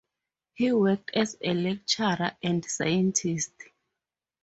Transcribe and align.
He 0.55 0.71
worked 0.71 1.11
as 1.13 1.37
a 1.43 1.53
lecturer 1.53 2.35
and 2.41 2.65
scientist. 2.65 3.53